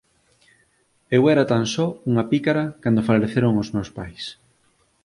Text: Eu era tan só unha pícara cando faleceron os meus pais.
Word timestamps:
Eu 1.17 1.23
era 1.33 1.49
tan 1.51 1.63
só 1.73 1.87
unha 2.09 2.23
pícara 2.31 2.63
cando 2.83 3.07
faleceron 3.09 3.53
os 3.63 3.69
meus 3.75 3.89
pais. 3.97 4.23